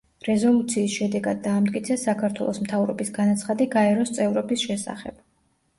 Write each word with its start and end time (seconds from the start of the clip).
რეზოლუციის 0.27 0.95
შედეგად 0.99 1.43
დაამტკიცეს 1.49 2.07
საქართველოს 2.09 2.61
მთავრობის 2.65 3.15
განაცხადი 3.21 3.69
გაეროს 3.79 4.17
წევრობის 4.19 4.67
შესახებ. 4.71 5.25